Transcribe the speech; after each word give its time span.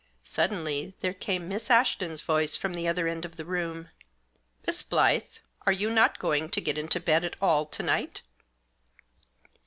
Suddenly 0.25 0.95
there 1.01 1.13
came 1.13 1.47
Miss 1.47 1.69
Ashton's 1.69 2.21
voice 2.23 2.55
from 2.57 2.73
the 2.73 2.87
other 2.87 3.07
end 3.07 3.23
of 3.23 3.35
the 3.37 3.45
room." 3.45 3.89
Miss 4.65 4.81
Blyth, 4.81 5.41
are 5.67 5.71
you 5.71 5.91
not 5.91 6.17
going 6.17 6.49
to 6.49 6.59
get 6.59 6.75
into 6.75 6.99
bed 6.99 7.23
at 7.23 7.35
all 7.39 7.65
to 7.67 7.83
night?" 7.83 8.23